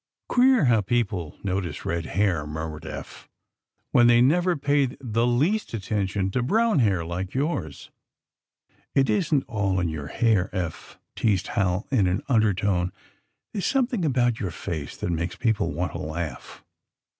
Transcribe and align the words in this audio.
^^ 0.25 0.27
Queer 0.27 0.65
how 0.65 0.81
people 0.81 1.37
notice 1.43 1.85
red 1.85 2.07
hair," 2.07 2.47
mur 2.47 2.67
mured 2.69 2.87
Eph, 2.87 3.29
*^when 3.93 4.07
they 4.07 4.19
never 4.19 4.55
pay 4.57 4.87
the 4.99 5.27
least 5.27 5.75
at 5.75 5.83
tention 5.83 6.31
to 6.31 6.41
brown 6.41 6.79
hair 6.79 7.05
like 7.05 7.35
yours. 7.35 7.91
'''*It 8.95 9.11
isn't 9.11 9.43
all 9.47 9.79
in 9.79 9.89
your 9.89 10.07
hair, 10.07 10.49
Eph," 10.55 10.97
teased 11.15 11.49
Hal, 11.49 11.85
in 11.91 12.07
an 12.07 12.23
undertone. 12.27 12.91
There 13.53 13.59
is 13.59 13.67
something 13.67 14.03
about 14.03 14.39
your 14.39 14.49
face 14.49 14.97
that 14.97 15.11
makes 15.11 15.35
people 15.35 15.71
want 15.71 15.91
to 15.91 15.99
laugh. 15.99 16.63